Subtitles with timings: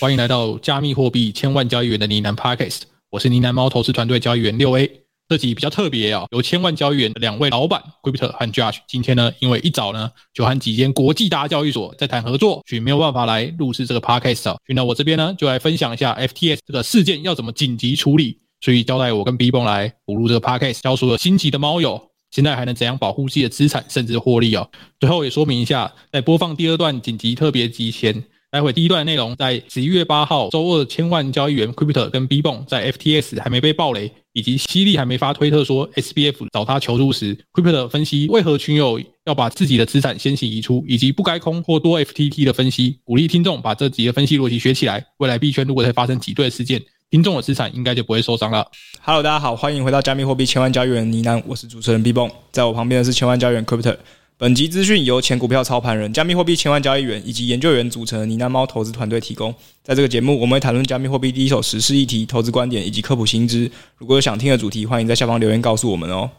[0.00, 4.90] 欢迎来到加密货币千万交易员的呢喃 Podcast，我是呢喃猫投资团队交易员六 A。
[5.28, 22.00] 这集比较特别啊，有千万交易员的两位老板 Crypto 和 Josh，今天呢，因为一早呢就和几间国际大交易所在谈合作，所以没有办法来录制这个 Podcast，所以呢，我这边呢就来分享一下 FTS 这个事件要怎么紧急处理，所以交代我跟 B 蹦来补录这个 Podcast，教所有心急的猫友。
[22.30, 24.66] 现在还能怎样保护自己的资产，甚至获利哦？
[24.98, 46.82] 最后也说明一下，在播放第二段紧急特别集前，待会第一段内容在十一月八号周二，千万交易员 Crypto 跟 b b o n 在 FTS 还没被爆雷，以及犀利还没发推特说 SBF 找他求助时，Crypto 分析为何群友要把自己的资产先行移出，以及不该空或多 FTT 的分析，鼓励听众把这几个分析逻辑学起来，未来币圈如果再发生挤兑事件。
[47.08, 48.64] 听众的资产应该就不会受伤了。
[49.00, 53.96] Hello，大家好，欢迎回到加密货币千万交易员呢喃，我是主持人 b b o n，在我旁边的是千万交易员 Crypto。
[54.40, 59.54] 本集资讯由前股票操盘人、加密货币千万交易员以及研究员组成的呢喃猫投资团队提供。
[59.84, 63.70] 在这个节目，我们会谈论加密货币第一手时事议题、投资观点以及科普新知。
[63.98, 66.30] 如果有想听的主题，欢迎在下方留言告诉我们哦。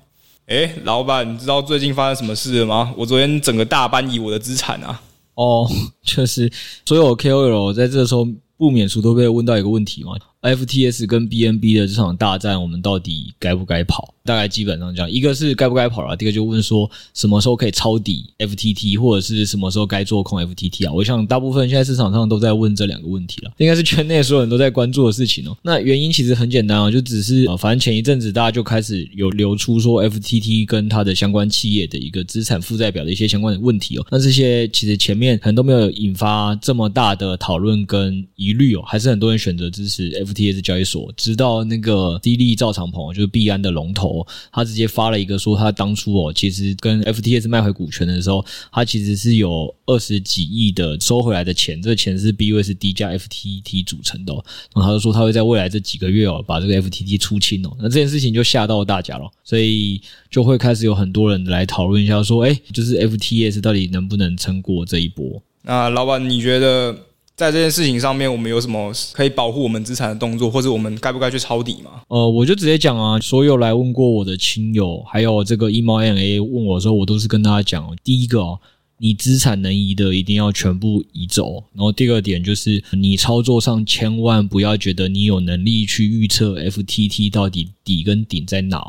[0.48, 2.92] 诶，老板，你知道最近发生什么事了吗？
[2.98, 5.00] 我昨天整个大搬移我的资产啊。
[5.36, 5.70] 哦，
[6.02, 6.52] 确实，
[6.84, 10.14] 所有 KOL 在这个时候不免俗都被问到一个问题嘛。
[10.42, 14.16] ：FTS 跟 BNB 的这场大战，我们到底该不该跑？
[14.24, 20.94] 大概基本上这样，一个是该不该跑了，第二个就问说什么时候可以抄底 FTT，或者是什么时候该做空 FTT 啊？
[20.94, 25.58] 我想大部分现在市场上都在问这两个问题了，应该是圈内所有人都在关注的事情哦。
[25.64, 34.06] 那原因其实很简单啊，就只是呃，反正前一阵子大家就开始有流出说 FTT 跟它的相关企业的一个资产负债表的一些相关的问题哦。
[34.12, 44.11] 那这些其实前面可能都没有引发这么大的讨论跟疑虑哦，还是很多人选择支持 F T S 交易所，直到那个滴滴赵长鹏就是币安的龙头。
[44.52, 54.34] 他直接发了一个说，他当初哦，其实跟 FTS 卖回股权的时候，他其实是有二十几亿的收回来的钱，这个钱是 BUSD 加 FTT 组成的。
[54.34, 54.44] 哦
[54.74, 57.76] 然后他就说他会在未来这几个月哦，把这个 FTT 出清哦。
[57.78, 65.42] 那这件事情就吓到了大家了，所以就会开始有很多人来讨论一下，说，哎，就是 FTS 到底能不能撑过这一波？
[65.64, 66.96] 那老板，你觉得？
[67.42, 72.04] 在这件事情上面，我们有什么可以保护我们资产的动作，或者我们该不该去抄底吗？
[72.08, 78.60] 呃，我就直接讲啊，所有来问过我的亲友，还有这个 EMOMA 问我的时候，我都是跟大家讲，第一个哦，
[79.00, 88.84] 你资产能移的一定要全部移走，然后第二点就是你操作上千万不要觉得你有能力去预测 FTT 到底底跟顶在哪。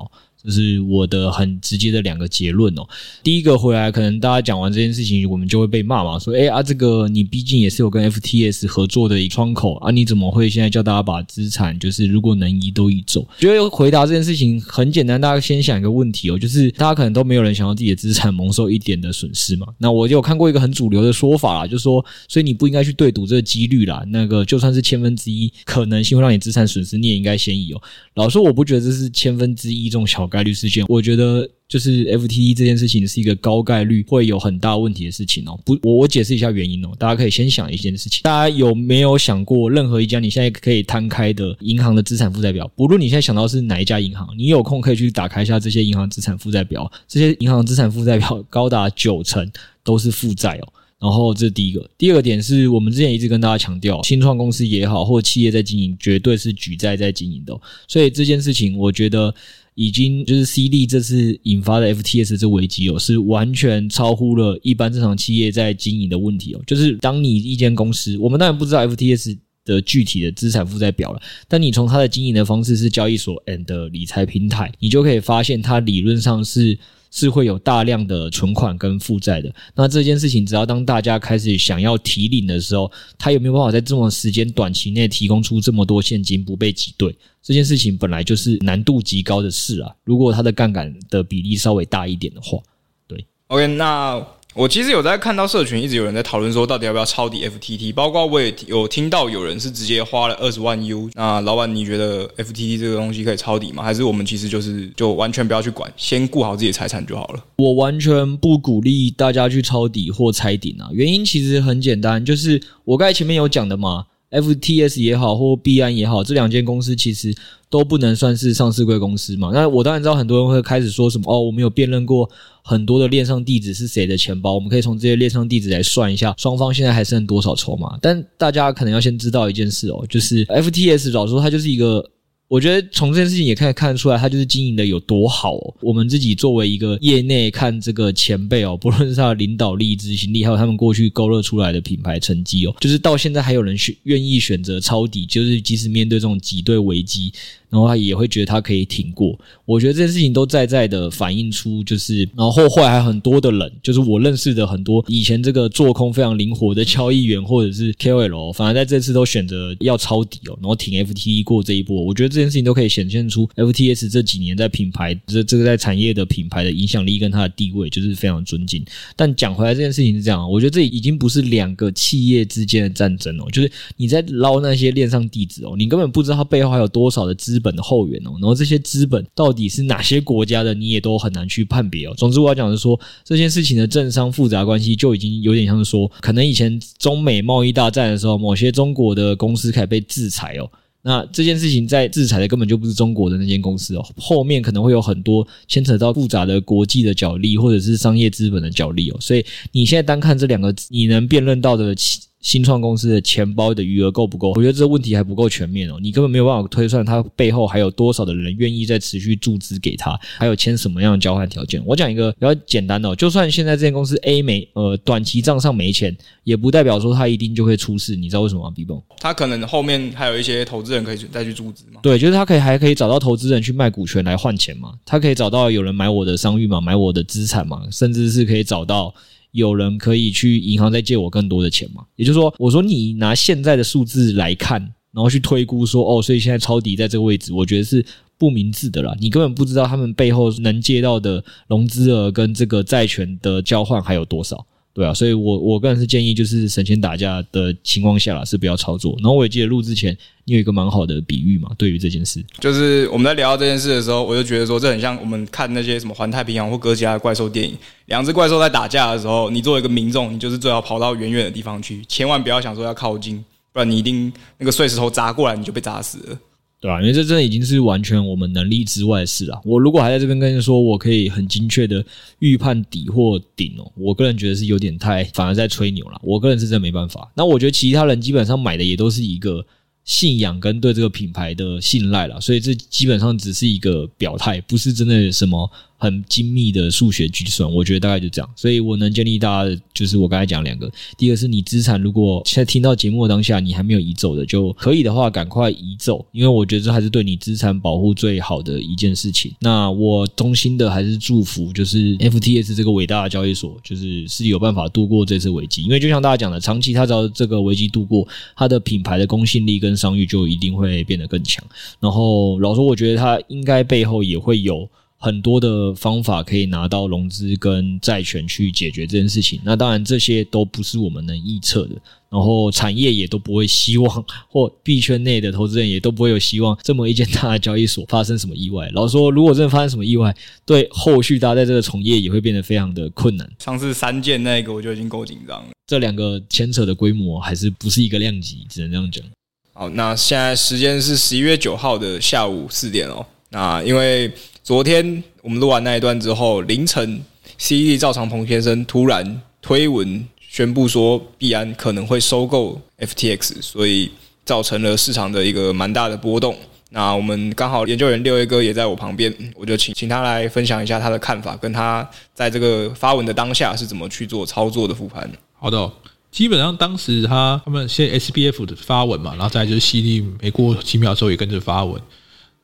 [0.44, 2.86] 这是我的很直接的两个结论哦。
[3.22, 13.26] 第一个回来，可能大家讲完这件事情，我们就会被骂嘛，说，哎啊，这个你毕竟也是有跟 FTS 合作的一个窗口啊，你怎么会现在叫大家把资产就是如果能移都移走？
[13.38, 19.66] 觉得回答这件事情很简单，大家先想一个问题哦，就是大家可能都没有人想要自己的资产蒙受一点的损失嘛。
[19.78, 24.02] 那我就有看过一个很主流的说法啦，就是说，所以你不应该去对赌这个几率啦。
[24.08, 27.82] 那个就算是千分之一可能性会让你资产损失，你也应该先移哦。
[28.14, 35.58] 老实说，我不觉得这是千分之一这种小概率事件，我觉得就是 FTE 这件事情是一个高概率会有很大问题的事情哦。
[35.64, 36.90] 不，我我解释一下原因哦。
[36.98, 49.50] 大家可以先想一件事情，大家有没有想过，任何一家你现在可以摊开的银行的资产负债表，不论你现在想到是哪一家银行，你有空可以去打开一下这些银行资产负债表，这些银行资产负债表高达九成
[49.84, 50.72] 都是负债哦。
[51.02, 57.60] 然后这是第一个，第二个点是我们之前一直跟大家强调，新创公司也好，或企业在经营，绝对是举债在经营的。
[57.88, 59.34] 所以这件事情，我觉得
[59.74, 66.60] 已经就是 C D 这次引发的 F T S 这危机哦，是完全超乎了一般正常企业在经营的问题哦。
[66.66, 76.78] 就是当你一间公司，我们当然不知道 F T S 的具体的资产负债表了，但你从它的经营的方式是交易所 and 理财平台，你就可以发现它理论上是。
[77.12, 79.54] 是会有大量的存款跟负债的。
[79.76, 87.16] 那这件事情，只要当大家开始想要提领的时候，他有没有办法在这么时间短期内提供出这么多现金不被挤兑？
[87.42, 89.94] 这件事情本来就是难度极高的事啊。
[90.02, 92.58] 如果他的杠杆的比例稍微大一点的话，
[93.06, 93.24] 对。
[93.46, 94.26] OK，那。
[94.54, 101.08] 我其实有在看到社群，一直有人在讨论说，到底要不要抄底 FTT，包括我也有听到有人是直接花了二十万 U。
[101.14, 103.82] 那老板，你觉得 FTT 这个东西可以抄底吗？
[103.82, 107.42] 还是我们其实就是就完全不要去管，先顾好自己的财产就好了？
[107.56, 114.04] 我完全不鼓励大家去抄底或拆顶啊，原因其实很简单，就是我刚才前面有讲的嘛。
[114.32, 117.34] FTS 也好，或币安也好，这两间公司其实
[117.70, 119.50] 都不能算是上市贵公司嘛。
[119.52, 122.28] 那我当然知道很多人会开始说什么哦，我们有辨认过
[122.62, 127.98] 很多的链上地址是谁的钱包，我们可以从这些链上地址来算一下双方现在还剩多少筹码。
[128.00, 132.04] 但大家可能要先知道一件事哦，就是 FTS 老实说它就是一个。
[132.52, 135.74] 我觉得从这件事情也可以看得出来，他就是经营的有多好哦。
[135.80, 147.32] 我们自己作为一个业内看这个前辈哦，不论是他的领导力、执行力，还有他们过去勾勒出来的品牌成绩哦，就是到现在还有人选愿意选择抄底，就是即使面对这种挤兑危机。
[147.72, 149.34] 然后他也会觉得他可以挺过，
[149.64, 162.04] 我觉得这件事情都在在的反映出，就是然后后来还很多的人，就是我认识的很多以前这个做空非常灵活的交易员或者是 KOL，反而在这次都选择要抄底哦，然后挺 FTT 过这一波。
[162.04, 168.84] 我觉得这件事情都可以显现出 FTS 这几年在品牌这这个在产业的品牌的影响力跟它的地位，就是非常尊敬。
[169.16, 177.61] 但讲回来这件事情是这样，我觉得这已经不是两个企业之间的战争哦，就是你在捞那些链上地址哦，你根本不知道它背后还有多少的资。
[177.62, 182.14] 本的后援哦，然后这些资本到底是哪些国家的，你也都很难去判别哦。
[182.16, 190.68] 总之我要讲的是说，这件事情的政商复杂关系就已经有点像是说，可能以前中美贸易大战的时候，某些中国的公司开始被制裁哦。
[191.04, 199.16] 那这件事情在制裁的根本就不是中国的那间公司哦，后面可能会有很多牵扯到复杂的国际的角力或者是商业资本的角力哦。
[199.20, 201.94] 所以你现在单看这两个，你能辨认到的。
[202.42, 204.50] 新创公司的钱包的余额够不够？
[204.50, 211.80] 我觉得这个问题还不够全面哦，你根本没有办法推算它背后还有多少的人愿意再持续注资给他，还有签什么样的交换条件。
[211.86, 218.16] 我讲一个比较简单的哦，就算现在这间公司 A 没呃短期账上没钱，也不代表说它一定就会出事。
[218.16, 222.00] 你知道为什么吗？B bomb，他可能后面还有一些投资人可以再去注资嘛？
[222.02, 224.94] 对，就是他可以还可以找到投资人去卖股权来换钱嘛？
[225.06, 226.80] 他可以找到有人买我的商誉嘛？
[226.80, 227.82] 买我的资产嘛？
[227.92, 229.14] 甚至是可以找到。
[229.52, 232.04] 有人可以去银行再借我更多的钱吗？
[232.16, 234.80] 也就是说，我说你拿现在的数字来看，
[235.12, 238.04] 然后去推估说，哦，所以现在抄底在这个位置，我觉得是
[238.36, 239.14] 不明智的啦。
[239.20, 244.66] 你根本不知道他们背后能借到的融资额跟这个债权的交换还有多少。
[244.94, 249.14] 对啊，所以我我个人是建议，就是省钱打架的情况下啦，是不要操作。
[249.22, 257.74] 然后我也记得录之前，你有一个蛮好的比喻嘛，对于这件事，就是我们在聊到这件事的时候，我就觉得说，这很像我们看那些什么环太平洋或哥吉拉怪兽电影，
[258.06, 266.38] 两只怪兽在打架的时候，你作为一个民众，你就是最好跑到远远的地方去，千万不要想说要靠近，不然你一定那个碎石头砸过来，你就被砸死了。
[266.82, 267.00] 对吧？
[267.00, 269.60] 因为这真的已经是完全我们能力之外的事了。
[269.64, 272.04] 我如果还在这边跟你说，我可以很精确的
[272.40, 276.20] 预判底或顶哦，我个人觉得是有点太，反而在吹牛了。
[276.24, 277.30] 我个人是真没办法。
[277.36, 279.64] 那我觉得其他人基本上买的也都是一个
[280.02, 285.70] 信仰跟对这个品牌的信赖了，所以这基本上只是一个表态，不是真的什么。
[286.02, 299.52] 很精密的数学计算，我觉得大概就这样，所以我能建议大家的就是我刚才讲两个，第一个是你资产如果现在听到节目当下你还没有移走的，就可以的话赶快移走，因为我觉得这还是对你资产保护最好的一件事情。
[299.60, 311.64] 那我衷心的还是祝福，就是 FTS 这个伟大的交易所，就是是有办法度过这次危机，因为就像大家讲的，长期它只要这个危机度过，它的品牌的公信力跟商誉就一定会变得更强。
[312.00, 314.88] 然后老实说，我觉得它应该背后也会有。
[315.22, 321.94] 很多的方法可以拿到融资跟债权去解决这件事情，那当然这些都不是我们能预测的，
[322.28, 328.90] 然后产业也都不会希望，或币圈内的投资人也都不会有希望这么一间大的交易所发生什么意外。
[328.94, 330.34] 老实说，如果真的发生什么意外，
[330.66, 333.48] 对后续大家在这个从业也会变得非常的困难。
[333.60, 339.24] 上次三件那个我就已经够紧张了，这两个牵扯的规模还是不是一个量级，只能这样讲。
[339.72, 344.28] 好，那现在时间是十一月九号的下午四点哦，那因为。
[344.64, 347.20] 昨天我们录完那一段之后，凌晨
[347.58, 354.12] ，C D 赵长鹏先生突然推文宣布说，币安可能会收购 FTX，所以
[354.44, 356.56] 造成了市场的一个蛮大的波动。
[356.90, 365.28] 那我们刚好研究员六 A 哥也在我旁边，我就请请他来分享一下他的看法，跟他在这个发文的当下是怎么去做操作的复盘。
[365.58, 365.90] 好的，
[366.30, 372.00] 基本上当时他他们先 SBF 的发文嘛，然后再就是 C D 没过几秒之后也跟着发文。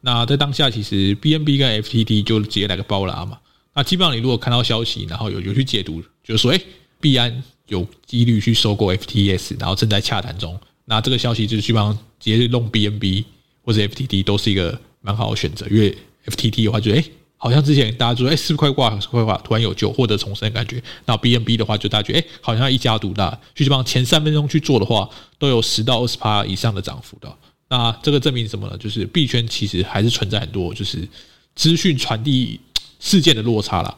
[0.01, 3.39] 那在当下，其实 BNB 跟 FTT 就直接来个包拉嘛。
[3.75, 6.61] 那基本上你如果看到消息，然后有有去解读，就是说，诶，
[7.01, 10.59] 币安有几率去收购 FTS，然后正在洽谈中。
[10.85, 13.25] 那这个消息就基本上直接弄 BNB
[13.63, 17.05] 或者 FTT 都是一个蛮好的选择，因为 FTT 的话就诶，
[17.37, 20.83] 好像之前大家说诶，是不是快挂，是快挂，突然有救获得重生的感觉。
[21.07, 27.33] 那 BNB 的话就大家觉得诶，好像一家独大，就基本上前三分钟去做的话，都有十到二十趴以上的涨幅的。
[27.69, 28.77] 那这个证明什么呢？
[28.79, 31.07] 就是币圈其实还是存在很多就是
[31.55, 32.59] 资讯传递
[32.99, 33.97] 事件的落差啦。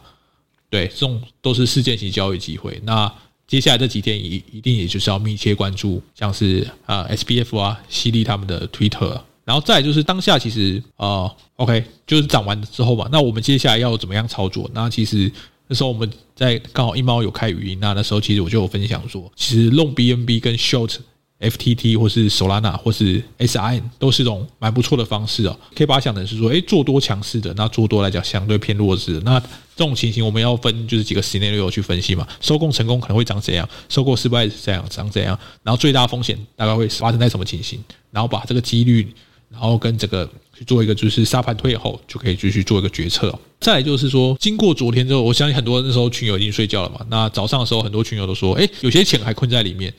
[0.69, 2.81] 对，这种都是事件型交易机会。
[2.85, 3.13] 那
[3.47, 14.71] 接下来这几天一一定也就是要密切关注，像是啊 SBF 啊、犀利他们的 Twitter，然后再就是当下其实啊 OK 就是涨完之后嘛，那我们接下来要怎么样操作？
[14.73, 15.31] 那其实
[15.67, 20.97] 那时候我们在刚好一猫有开语音，那那时候其实我就有分享说，其实弄 BNB 跟 Short
[21.41, 25.59] FTT 或是 Solana 或是 SIN 都是种蛮不错的方式哦。
[25.75, 29.21] 可以把它想成是说，诶，做多强势的，那做多来讲相对偏弱势的。
[29.21, 32.27] 那这种情形我们要分就是几个 scenario 去分析嘛。
[32.41, 33.67] 收购成功可能会长怎样？
[33.89, 35.39] 收购失败是这样长怎样？
[35.63, 37.83] 然后最大风险大概会发生在什么情形？
[38.11, 39.11] 然后把这个几率，
[39.49, 40.29] 然后跟这个
[40.59, 43.37] 去做一个就是沙盘推后，就可以继续做一个决策。
[43.61, 47.05] 再来就是说，经过昨天之后，我相信很多那时候群友已经睡觉了嘛。
[47.09, 49.93] 那早上的时候，很多群友都说，诶，有些钱还困在里面。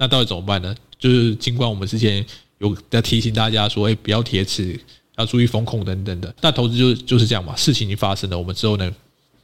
[0.00, 0.74] 那到底怎么办呢？
[0.98, 2.24] 就是尽管我们之前
[2.56, 4.80] 有在提醒大家说，哎，不要铁齿，
[5.18, 6.34] 要注意风控等等的。
[6.40, 8.90] 那投资就就是这样嘛，事情已经发生了，我们之后呢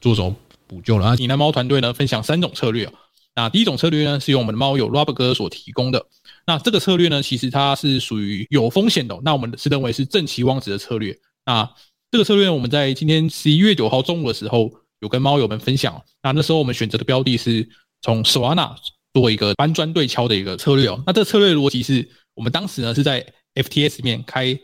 [0.01, 0.35] 做什么
[0.67, 1.09] 补救呢？
[1.09, 2.91] 啊，你蓝猫团队呢分享三种策略。
[3.35, 6.07] 那第一种策略呢是由我们的猫友 Rob 哥所提供的。
[6.47, 9.21] 那这个策略呢，其实它是属于有风险的。
[9.23, 11.15] 那我们是认为是正期望值的策略。
[11.45, 11.71] 那
[12.11, 16.03] 这个策略，我们在今天十一月九号中午的时候有跟猫友们分享。
[16.23, 17.69] 那那时候我们选择的标的是
[18.01, 18.75] 从 Solana。
[19.17, 24.55] 做一个搬砖对敲的一个策略哦，那这策略逻辑是我们当时呢是在 FTX 里面开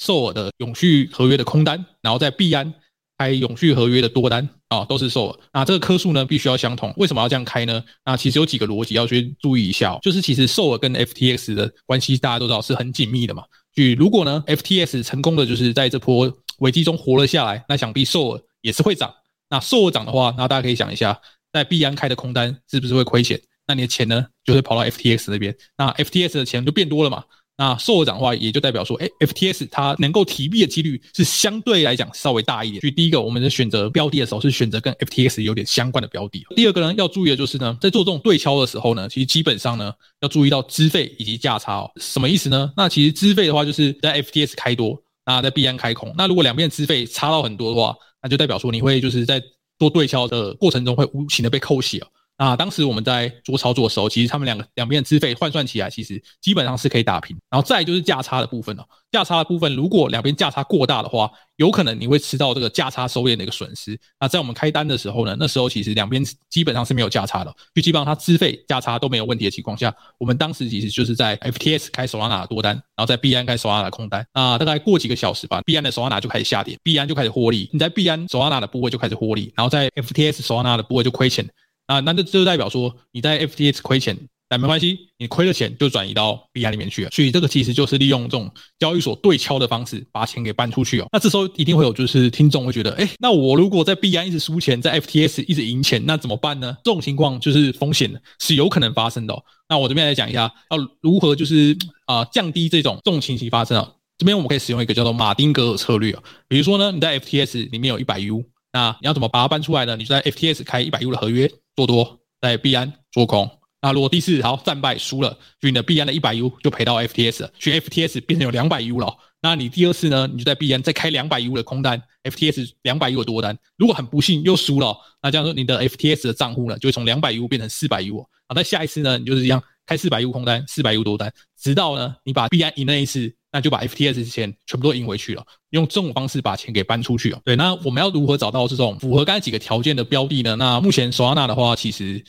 [0.00, 2.74] SOL 的永续合约的空单，然后在币安
[3.16, 5.38] 开永续合约的多单啊，都是 SOL。
[5.50, 7.82] 那这个颗数呢必须要相同，为什么要这样开呢？
[8.04, 13.42] 那其实有几个逻辑要去注意一下，就是其实 SOL 跟 FTX 的关系大家都知道是很紧密的嘛。
[13.74, 19.10] 就如果呢 FTX 成功的就是在这波危机中活了下来，那想必 SOL 也是会涨。
[19.48, 21.18] 那 SOL 涨的话，那大家可以想一下，
[21.50, 23.40] 在币安开的空单是不是会亏钱？
[23.66, 27.24] 那你的钱呢，就会跑到 FTX 那边，那 FTX 的钱就变多了嘛。
[27.58, 32.80] 那 SOL 涨的话，也就代表说，哎，FTX 它能够提币的几率是相对来讲稍微大一点。
[32.80, 36.44] 所以第一个，我们在选择标的的时候是选择跟 FTX 有点相关的标的。
[36.56, 39.92] 第二个呢，要注意的就是呢，在做这种对敲的时候呢，其实基本上呢，
[40.22, 41.90] 要注意到资费以及价差哦。
[42.00, 42.72] 什么意思呢？
[42.74, 46.12] 那其实资费的话，就是在 FTX 开多，那在币安开空。
[46.16, 49.40] 那如果两边资费差到很多的话，那就代表说你会就是在
[49.78, 52.02] 做对敲的过程中会无情的被扣血。
[52.38, 57.36] 那当时我们在做操作的时候，其实他们两个两边的资费换算起来，其实基本上是可以打平。
[57.48, 63.96] 然后再就是价差的部分了，价差的部分如果两边价差过大的话，有可能你会吃到这个价差收敛的一个损失。
[64.18, 74.26] 那在我们开单的时候呢，那时候其实两边基本上是没有价差的，就基本上它资费价差都没有问题的情况下，我们当时其实就是在 FTS 开 Solana 的多单，然后在币安开 Solana 的空单。
[74.34, 77.68] 那大概过几个小时吧，币安的 Solana 就开始下跌，币安就开始获利。
[77.72, 81.48] 你在币安 Solana 的部位就开始获利，然后在 FTX Solana 的部位就亏钱。
[81.92, 84.16] 啊，那这就代表说你在 FTX 亏钱，
[84.48, 87.10] 但没关系，你亏了钱就转移到币安里面去了。
[87.10, 91.06] 所以这个其实就是利用这种交易所对敲的方式把钱给搬出去哦。
[91.12, 96.74] 那这时候一定会有就是听众会觉得，哎，那我如果在币安一直输钱，在 FTX 一直赢钱，那怎么办呢？
[96.82, 99.34] 这种情况就是风险是有可能发生的。
[99.68, 103.92] 那我这边来讲一下，要如何就是啊降低这种这种情形发生啊？
[104.18, 106.22] 这边我们可以使用一个叫做马丁格尔策略啊。
[106.46, 109.96] 比如说呢，你在 FTS 里面有一百 U，那你要怎么把它搬出来呢？
[109.96, 111.50] 你就在 FTS 开一百 U 的合约。
[111.76, 113.50] 做多在币安做空，
[113.80, 119.16] 那如果第四好战败输了，就你的币安的一百 U 就赔到 FTS 了，所以 FTS 变成有两百 U 了。
[119.40, 123.58] 那你第二次呢，你就在币安再开两百 U 的空单，FTS 两百 U 的多单。
[123.76, 128.20] 如果很不幸又输了，那这样说你的 FTS 的账户呢，就会从两百 U 变成四百 U。
[128.20, 133.34] 好，那下一次呢，你就是一样开四百 U 空单，四百 U 多单，直到呢你把币安赢那一次。
[133.52, 137.40] 那就把 FTS 的钱全部都赢回去了，用这种方式把钱给搬出去哦。
[137.44, 140.56] 对，那我们要如何找到这种符合刚才几个条件的标的呢？
[140.56, 142.24] 那目前 Solana 的话，其实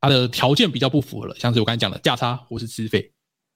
[0.00, 3.12] 它的条件比较不符合了，像是我刚才讲的价差或是资费，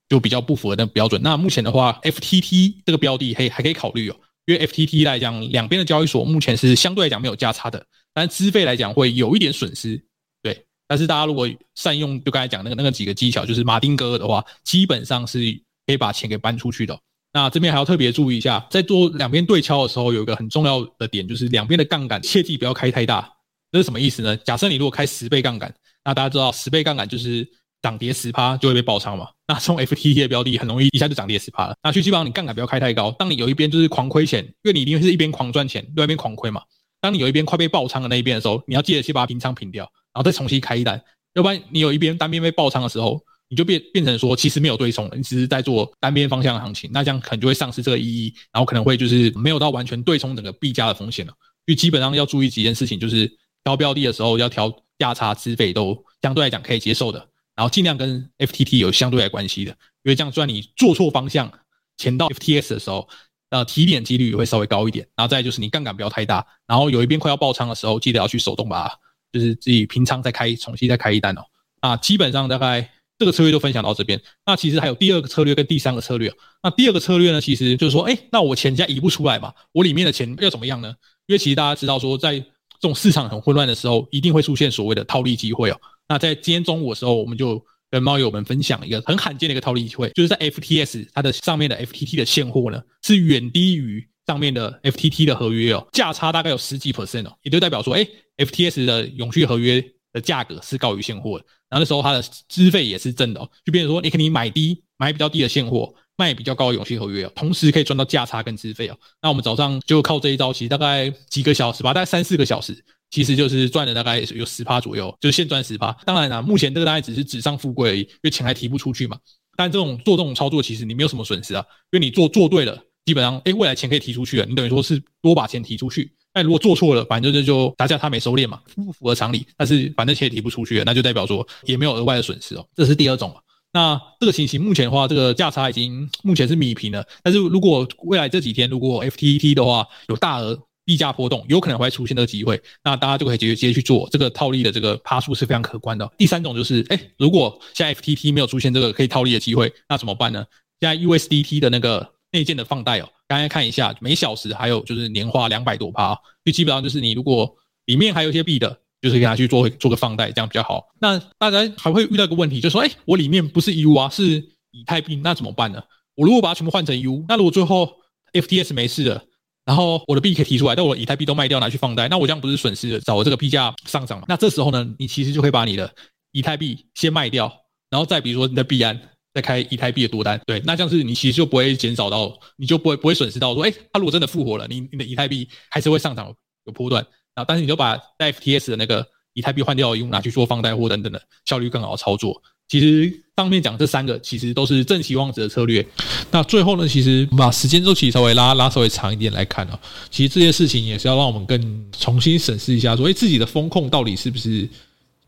[0.08, 1.20] 就比较不符合那标准。
[1.20, 7.84] 那目前的话，FTT 这个标的还还可以考虑哦，因为 FTT 来讲，两边的交易所目前是相对来讲没有价差的，
[8.14, 10.00] 但资费来讲会有一点损失。
[10.40, 15.38] 对，但是大家如果善用就刚才讲那个那个几个技巧，就是马丁格尔的话，基本上是
[15.84, 16.98] 可以把钱给搬出去的。
[17.32, 23.30] 那这边还要特别注意一下，在做两边对敲的时候，有一个很重要的点，就是两边的杠杆切记不要开太大。
[23.70, 24.36] 这是什么意思呢？
[24.38, 25.72] 假设你如果开十倍杠杆，
[26.04, 27.46] 那大家知道十倍杠杆就是
[27.82, 29.28] 涨跌十趴就会被爆仓嘛。
[29.46, 31.76] 那这种 FTT 的标的很容易一下就涨跌十趴了。
[31.82, 33.10] 那去基本上你杠杆不要开太高。
[33.18, 36.62] 当你有一边就是狂亏钱，因为你一定是一边狂赚钱，另外一边狂亏嘛。
[37.00, 41.00] 当你有一边快被爆仓的那一边的时候，你要记得去把它平仓平掉，然后再重新开一单。
[41.34, 51.32] 要不然你有一边单边被爆仓的时候，你就变变成说，其实没有对冲了，你只是在做单边方向的行情，那这样可能就会丧失这个意义，然后可能会就是没有到完全对冲整个币价的风险了。
[51.64, 53.30] 所以基本上要注意几件事情，就是
[53.64, 57.18] 挑标的的时候要挑价差、资费都相对来讲可以接受的，
[57.54, 59.70] 然后尽量跟 FTT 有相对来关系的，
[60.02, 61.50] 因为这样算你做错方向，
[61.96, 63.08] 前到 FTS 的时候，
[63.48, 65.06] 呃，提点几率也会稍微高一点。
[65.16, 68.90] 然后再就是你杠杆不要太大，然后有一边快要爆仓的时候，记得要去手动把，
[69.32, 71.42] 就是自己平仓再开，重新再开一单哦。
[71.80, 72.90] 啊，基本上大概。
[73.18, 74.20] 这个策略就分享到这边。
[74.46, 76.32] 那其实还有第二个策略跟第三个策略。
[76.62, 80.94] 那第二个策略呢，其实就是说，哎，那我钱现在移不出来嘛，我里面的钱要怎么样呢？
[81.26, 82.46] 因为其实大家知道说，在这
[82.80, 85.80] 种市场很混乱的时候，一定会出现所谓的套利机会哦。
[86.08, 98.06] 那在今天中午的时候，我们就跟猫友们分享一个很罕见的一个套利机会，就是在 FTS 它的上面的 FTT 的现货呢，是远低于上面的 FTT 的合约哦，价差大概有十几 percent 哦，也就代表说，哎
[98.36, 108.96] ，FTS 的永续合约的价格是高于现货的，然后那时候它的资费也是正的哦，就变成说，你可以买低买比较低的现货，卖比较高的永续合约哦，同时可以赚到价差跟资费哦。
[109.22, 112.84] 那我们早上就靠这一招，其实大概几个小时吧，大概三四个小时。
[113.10, 115.90] 其实就是赚了大概有十趴左右，就是现赚十趴。
[116.04, 119.16] 当然啦，目前这个大概只是纸上富贵而已，因为钱还提不出去嘛。
[119.56, 126.12] 但这种做这种操作，其实你没有什么损失啊，因为你做做对了，基本上，诶未来钱可以提出去了，你等于说是多把钱提出去。
[126.38, 129.44] 但如果做错了，反正就就大家他没收敛嘛，不符合常理。
[129.56, 132.64] 但是反正钱也提不出去了，那就代表说也没有额外的损失哦。
[132.76, 133.34] 这是第二种。
[133.72, 137.04] 那这个情形目前的话，这个价差已经目前是米平了。
[137.24, 140.56] 但是如果未来这几天如果 FTT 的话有大额。
[140.88, 146.10] 溢价波动有可能会出现这个机会，那大家就可以直接直接去做这个套利的这个趴数是非常可观的。
[146.16, 150.42] 第三种就是，哎，如果现在 FTT 没有出现这个可以套利的机会，那怎么办呢？
[150.80, 157.54] 现在 USDT 的那个内建的放贷哦，刚才看一下，每小时还有就是年化两百多趴，就基本上就是你如果
[157.84, 160.88] 里面还有一些币的，就是给他去做做个放贷，这样比较好。
[161.00, 165.82] 那大家还会遇到一个问题，就说，哎，我里面不是 U 啊，是以太币，那怎么办呢？
[166.16, 167.92] 我如果把它全部换成 U，那如果最后
[168.32, 169.22] FTS 没事了？
[169.64, 173.00] 然后我的币可以提出来，但我以太币都卖掉拿去放贷，那我这样不是损失了？
[173.00, 174.24] 找我这个币价上涨嘛？
[174.26, 175.94] 那这时候呢，你其实就可以把你的
[176.32, 177.52] 以太币先卖掉，
[177.90, 178.98] 然后再比如说你的币安
[179.38, 186.34] 再开以太币的多单，对，那这样子你其实就不会减少到，你就不会不会损失到说，哎，它如果真的复活了，你你的以太币还是会上涨
[186.66, 187.00] 有波段，
[187.36, 192.42] 然后但是你就把在 FTS 的那个以太币换掉用拿去做放贷或等等的效率更好的操作。
[192.66, 195.86] 其实上面讲这三个，其实都是正期望值的策略。
[196.32, 199.78] 那最后呢，其实把时间周期稍微拉拉稍微长一点来看哦，
[200.10, 204.68] 其实这些事情也是要让我们更重新审视一下，说，诶，自己的风控到底是不是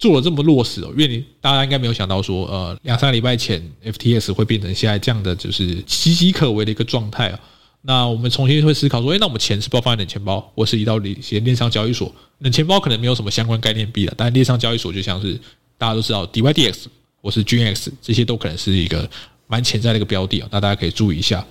[0.00, 0.88] 做了这么落实哦？
[0.92, 7.38] 因为你大家应该没有想到说，呃，两三个礼拜前 FTS 会变成现在这样的，就是岌岌可危的一个状态啊。
[7.82, 12.12] 那我们重新会思考说，诶，那我们钱是不放在冷钱包，或是移到一些链上交易所？
[12.38, 15.38] 冷钱包可能没有什么相关概念币了，但链上交易所就像是
[15.76, 16.86] 大家都知道 DYDX。
[17.20, 19.08] 我是 GX，这些都可能是一个
[19.46, 21.46] 蛮潜在的一个标的啊，那大家可以注意一下。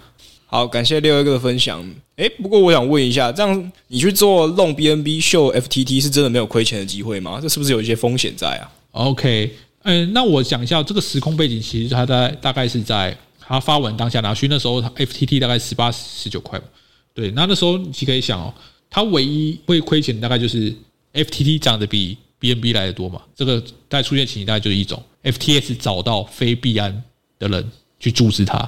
[0.52, 1.80] 好，感谢六一哥的分享。
[2.16, 7.38] 哎，不过我想问一下，这样你去做弄 BNB 秀 FTT 是真的没有亏钱的机会吗？
[7.40, 16.66] 这是不是有一些风险在啊？OK，嗯，那我讲一下这个时空背景，其实它在大概是在它发文当下拿去那时候，FTT 大概十八十九块嘛。
[17.14, 18.52] 对，那那时候你可以想哦，
[18.90, 20.74] 它唯一会亏钱大概就是
[21.14, 23.22] FTT 涨得比 BNB 来的多嘛。
[23.36, 25.00] 这个大概出现情形大概就是一种。
[25.22, 27.04] FTS 找到非币安
[27.38, 28.68] 的人去注资它，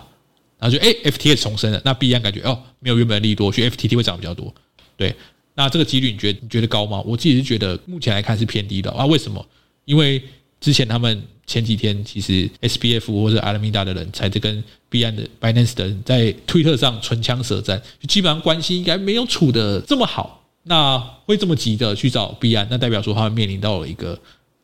[0.62, 4.54] 然后就哎，FTS 重生了，那币安感觉哦，没有原本的利多，所以 FTT 会涨比较多。
[4.95, 5.15] 对，
[5.56, 7.02] 那这个几率你觉得你觉得高吗？
[7.02, 9.08] 我自己是觉得目前来看是偏低的啊。
[9.08, 9.43] 为什么？
[9.86, 10.21] 因为
[10.60, 24.19] 之前他们前几天其实 SBF 或者 Alameda 的人才在跟币安的 Binance 的人在推特上唇枪舌战，基本上关系应该没有处的这么好，那会这么急的去找币安，那代表说他们面临到了一个。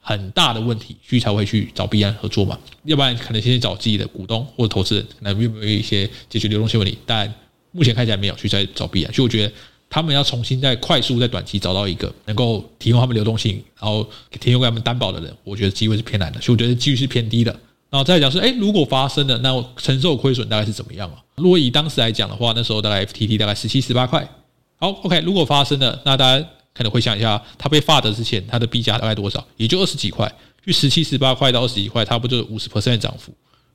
[0.07, 6.97] 很大的问题，所以才会去找币安合作嘛，要不然可能先找自己的股东或者投资人，可能有没有一些解决流动性问题？
[7.05, 7.31] 但
[7.73, 9.51] 目前看起来没有，去再找币安，所以我觉得
[9.89, 17.51] 他们要重新在快速在短期找到一个能够提供他们流动性，然后提供给他们担保的人，我觉得机会是偏难的，所以我觉得机率是偏低的。
[17.89, 21.17] 然后再讲是，哎，如果发生了，那我承受亏损大概是怎么样啊？
[21.35, 24.25] 如果以当时来讲的话，那时候大概 FTT 大概十七十八块。
[24.79, 26.47] 好，OK，如果发生了，那大家。
[26.77, 29.45] 可能会想一下，它被发的之前，它的币价大概多少？
[29.57, 30.31] 也就二十几块，
[30.63, 33.33] 就十七、十八块到二十几块，差不多五十 percent 涨幅。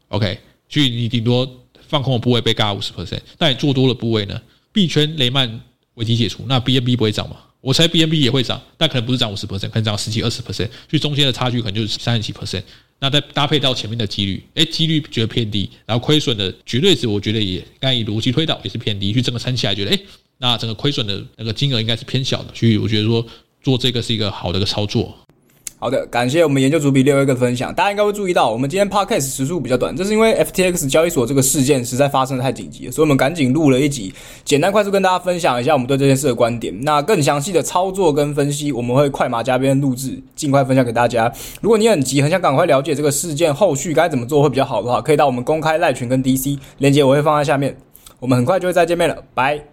[0.09, 0.39] OK，
[0.69, 1.49] 所以你顶多
[1.89, 4.41] 放空的部位被嘎五十 percent，但你做多的部位呢？
[4.73, 5.61] 币圈雷曼
[5.95, 7.37] 危机解除，那 BNB 不会涨吗？
[7.61, 12.63] 我猜 BNB 也会涨，但可能不是涨五十 percent，可能涨十几、二十 percent，所以中间的差距可能就是三十几 percent。
[12.99, 19.99] 那再搭配到前面的几率，哎，几率觉得偏低，然后亏损的绝对值，我觉得也刚以逻辑推导也是偏低，去整个撑起来，觉得哎。
[20.43, 23.25] 那整个亏损的那个金额应该是偏小的，所以我觉得说
[23.63, 25.15] 做这个是一个好的一个操作。
[25.79, 27.73] 好的，感谢我们研究主笔六一个分享。
[27.73, 34.13] 大家应该会注意到，我们今天 podcast 时数比较短，这是因为 FTX 交易所这个事件实在发生的太紧急了，所以我们赶紧录了一集，
[34.45, 36.77] 简单快速跟大家分享一下我们对这件事的观点。
[36.83, 41.33] 那更详细的操作跟分析，我们会快马加鞭录制，尽快分享给大家。
[41.61, 47.77] 如果你很急，很想赶快了解这个事件后续该怎么做会比较好的话，可以到我们公开赖群跟 DC 链接，我会放在下面。
[48.21, 49.72] 我们很快就会再见面了，拜。